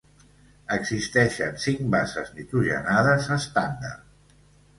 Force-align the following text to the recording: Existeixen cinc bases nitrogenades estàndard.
Existeixen 0.75 1.59
cinc 1.65 1.83
bases 1.97 2.33
nitrogenades 2.39 3.29
estàndard. 3.37 4.35